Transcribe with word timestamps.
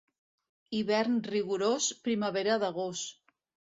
Hivern 0.77 1.21
rigorós, 1.33 1.91
primavera 2.07 2.59
de 2.65 2.71
gos. 2.79 3.05